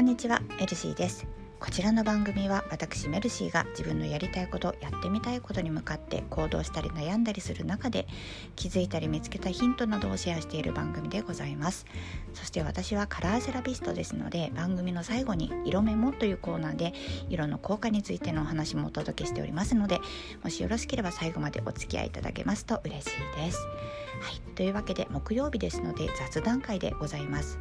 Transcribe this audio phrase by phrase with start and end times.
[0.00, 1.26] こんにちはメルシーです。
[1.58, 8.06] こちらの番組は私メルシーが自分のやりたいことやってみたいことに向かって行動したり悩んだりする中で
[8.56, 11.84] 気づいたり見つけたヒントなどをシェアしている番組でございます。
[12.32, 16.94] そして私はカラーセラピストですので番組の最後に色メモというコーナーで
[17.28, 20.00] 色の効果についてのお話もお届けしておりますので
[20.42, 23.58] もしよろしければ最後までお付き合いいただけますと嬉しいです。
[24.22, 27.58] はいというわけで木曜日ですので雑談会でございます。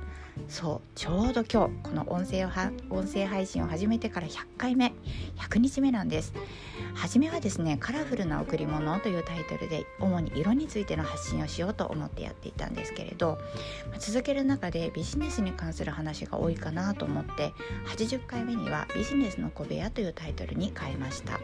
[0.48, 2.49] そうちょうど今日この音声を
[2.89, 4.93] 音声配信を始めてから100回目
[5.38, 6.34] 100日目なんです。
[6.95, 13.38] 初めはですね「カラフルな贈り物」というタイトルで主に色についての発信をしようと思ってやっていたんですけれど
[13.99, 17.53] 続ける中でビジネスに関する話が多いかなと思って
[17.87, 21.40] 80回目には「ビジネスの小部屋」というタイトルに変えました。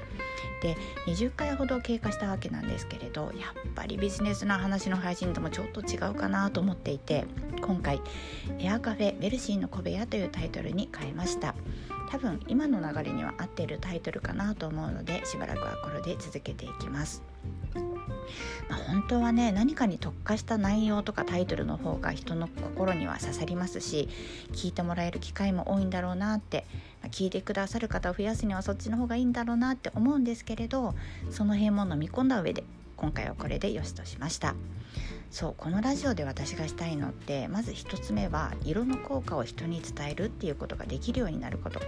[0.61, 7.25] で20回ほど経過したわけなんですけれどやっぱりビジネスの話の配信ともちょっと違うかなと思っていて
[7.65, 7.99] 今回
[8.59, 11.55] 「エアカフェメルシーの小部屋」というタイトルに変えました。
[12.11, 17.23] 多分今の流れには合っているタイトルかなと思うのでしばらくはこれで続けていきます。
[18.69, 24.09] まあ、本当はね何かに特化した内容とかタイトルの方が人の心には刺さりますし
[24.51, 26.65] 聞いてもらえる機会も多いんだろうなって、
[27.01, 30.95] まあ、聞いてくださる方を増やすにはそっちの方がいいんだろうなって思うんですけれど
[31.29, 32.63] その辺も飲み込んだ上で
[32.97, 34.55] 今回はこれでよしとしました。
[35.31, 41.81] そうこのラジオで私がしたいのってまず1つ目は色の効果を人に伝えるっていうことができるようになること。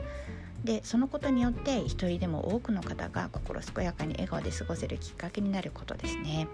[0.64, 6.48] でそのことによって一人でも多くの方が心健やかに笑顔で過ごせるきっかけになることですね。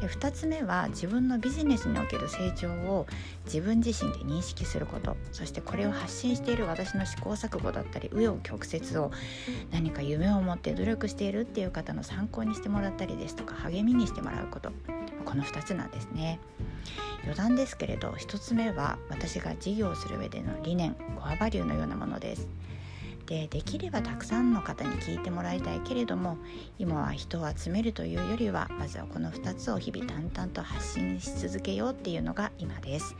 [0.00, 3.06] で2つ目は自分のビジネスにおける成長を
[3.46, 5.16] 自分自身で認識すること。
[5.32, 9.10] そしてこれを発信している私の試行錯誤だったり紆余曲折を
[9.70, 14.70] 何か夢を持って努力しているっていう方の参考にしてもらったりですとか励みにしてもらうこと。
[15.24, 16.38] この2つなんですね。
[17.24, 22.46] 余談ですけれど1つ目は私が事業する上での理念コアバリューのようなものです。
[23.28, 26.38] でできればたくさんの方に聞いてもらいたいけれども
[26.78, 33.14] 今は人を集めるというよりはまずはこの2つを日々淡々と発信し続けようっていうのが今です。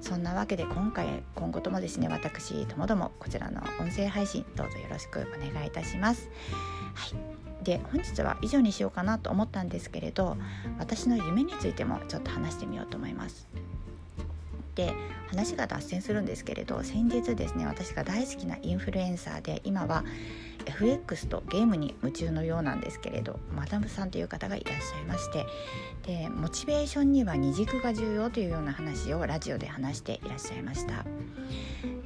[0.00, 6.30] そんなわけで今回今後ともですね私ともどもこちらの音声配信どうぞよろしくお願いいたします。
[6.94, 7.64] はい。
[7.64, 10.36] で本日は以上にしようかなと思ったんですけれど
[10.78, 13.48] 私の夢についてもちょっと話してみようと思います。
[14.74, 14.94] で
[15.28, 20.04] 話が脱線するんですけれど先日ですね私が大好きなインフルエンサーで今は
[20.66, 25.46] FX とゲームに夢中のようなんですけれどマダムさんという方がいらっしゃいまして
[26.06, 31.04] でモチベーションには二軸が重要というような話をラジオで話していらっしゃいました。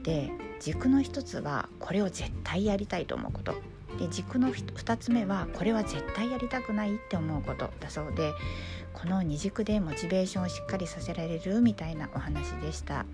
[0.03, 3.76] で軸の一つはこれを絶対やりたいと思うこと。
[3.99, 8.33] で軸の2つ目はこれは絶対やりたくないって思うことだそうで
[8.93, 13.05] この二軸でモチベーションをしっかりさせられるみたいなお話でした。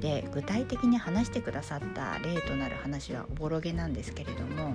[0.00, 4.74] で具体的に話してくださった例となる話はおぼろげなんですけれども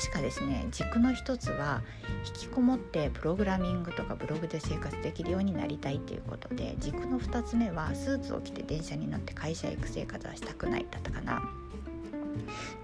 [0.00, 1.82] 確かですね軸の一つは
[2.24, 11.42] 引きこもってプログラミングとかブログで生活できるようになりたいっていうことで軸の2つ目はスーツを着て電車に乗って会社へ行く生活はしたくないだったかな。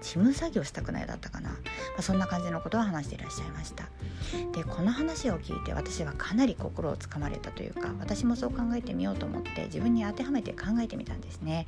[0.01, 1.57] 事務作業したくないだったかな、ま
[1.99, 3.89] あ、そんな感じのことを話していらっしゃいました。
[4.53, 11.67] でこの話を聞いて私はかなり心をつかまれたというか私もそう考えてみようと思って自分に当てはめて考えてみたんですね。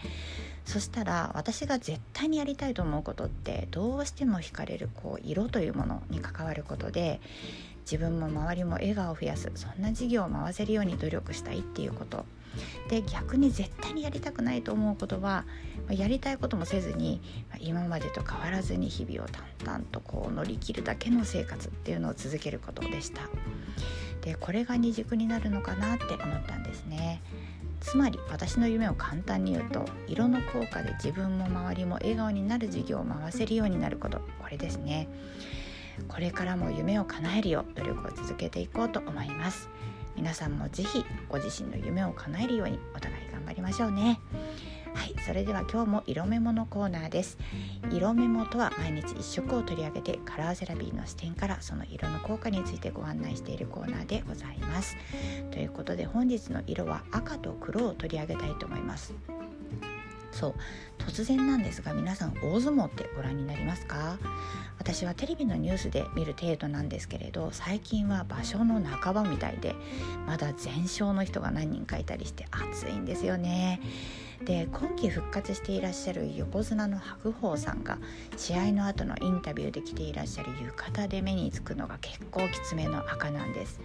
[0.65, 7.21] そしたら私が絶対にやりたいと思うことってどうしても惹かれるこう色というものに関わることで
[7.89, 12.25] 自分も周りも笑顔を増やすそんな事業を回せるように努力したいっていうこと。
[12.89, 15.45] で逆に絶対にやりたくないと思うことは
[15.89, 17.21] やりたいこともせずに
[17.59, 19.27] 今までと変わらずに日々を
[19.61, 23.21] 淡々とこう乗り切るだけの生活っていうのを続けることでした。
[24.21, 27.21] でこれが二軸になるのかなって思ったんですね。
[27.79, 34.19] つまり私の夢を簡単に言うと色の効果で自分も周りも笑顔になる事業を回せるようになること。
[34.39, 35.07] これですね。
[36.07, 37.65] これからも夢を叶えるよ。
[37.69, 39.69] う努力を続けていこうと思います。
[40.17, 44.19] 皆さんも是非ご自身の夢を叶えるようにお互い頑張りましょうね。
[44.93, 47.37] はいそれでは今日も色メモのコーナーです。
[47.91, 54.97] 色メモとは毎日1色を取り上げてカラーセラピーの視点からその色の効果についてご案内しているコーナーでございます。
[55.51, 59.13] ということで本日の色は赤と黒を取り上げたいと思います。
[60.31, 60.55] そう
[60.97, 64.17] 突然なんですが皆さん大相撲ってご覧になりますか？
[64.87, 69.75] 私はテレビのニュースで見る程度なんですけれど最近は場所の半ばみたいで
[70.25, 73.81] まだ全焼の人が何人かいたりして暑いんですよね。
[74.45, 77.97] で今季復活していらっしゃる横綱の白鵬さんが
[78.37, 83.81] 試合の後のインタビューで着ていらっしゃる浴衣で目につくのが結構きつめの赤なんです。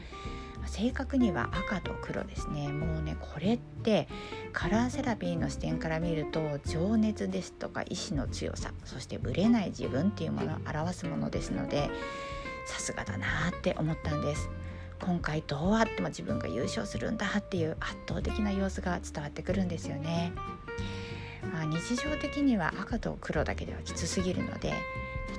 [0.67, 2.69] 正確には赤と黒ですね。
[2.69, 4.09] もうねこれって
[4.53, 11.91] カラーセラピーの視点から見ると情熱ですとか意志の強さそしてぶれない自分っていうものを表すものですので
[12.67, 14.49] さすがだなって思ったんです。
[15.03, 20.33] 今回どうあっても自分が優勝するんだっていう圧倒的な様子が伝わってくるんですよね、
[21.53, 24.73] まあ、日常的には赤と黒だけではきつすぎるので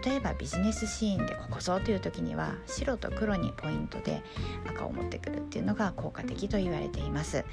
[0.04, 4.22] 例えばビジネスシーンでここぞという時には白と黒にポイントで
[4.68, 7.46] 赤を持ってくるっていうのが効果的と言われています。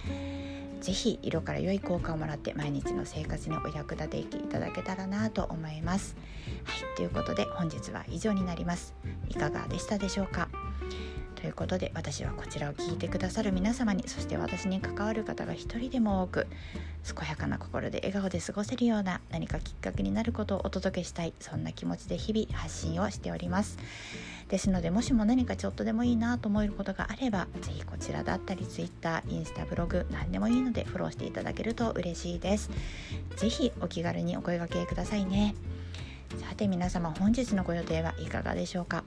[0.80, 6.16] 是非色から良い効果をもらって毎日の生活にお役立てていただけたらなと思います。
[6.64, 8.94] はいということで本日は以上になります。
[9.28, 10.48] いかがでしたでしょうか？
[11.40, 16.46] ということで私はこちらを聞いてくださる皆様にそして私に関わる方が一人でも多く
[17.18, 23.78] 健やかな心で笑顔で過ごせるような何かきっかけになることをお届けしたいそんな気持ちで日々発信をしております。
[24.48, 32.68] ですのでもしも何かちょっとでもいいなと思えることがあれば是非こちらだったり Twitter インスタブログ何でもいいのでフォローしていただけると嬉しいです。
[33.36, 35.54] 是非お気軽にお声掛けくださいね。
[36.48, 39.04] さて皆様本日のご予定はいかがでしょうか？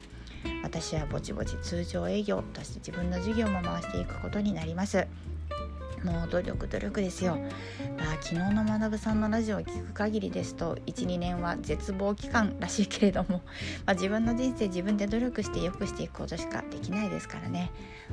[0.64, 5.08] 私はぼちぼち通常営業として自分の事業も回していくことになります。
[6.04, 7.38] もう努力努力ですよ、
[7.98, 13.42] まあ、昨日の学さんのラジオを聞く限りですと12年は絶望期間らしいけれども、
[13.86, 17.72] まあ、自分の人生自分で努力して良くしていくことしかできないですからね。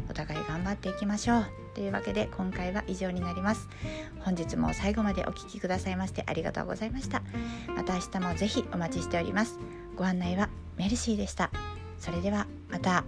[0.09, 1.47] お互い頑張っていきましょう。
[1.75, 3.69] というわけで今回は以上になります。
[4.21, 7.23] 本日も最後までお聴きくださいましてありがとうございました。
[7.75, 9.59] また明日もぜひお待ちしております。
[9.97, 11.51] ご案内はメルシーでした。
[12.01, 13.05] それではまた。